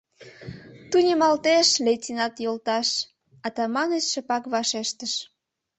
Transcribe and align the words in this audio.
Тунемалтеш, 0.89 1.67
лейтенант 1.85 2.35
йолташ,— 2.45 2.89
Атаманыч 3.47 4.05
шыпак 4.11 4.43
вашештыш. 4.53 5.13